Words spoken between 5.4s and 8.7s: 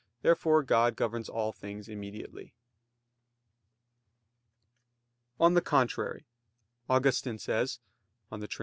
the contrary, Augustine says (De Trin.